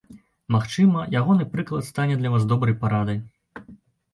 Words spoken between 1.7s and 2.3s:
стане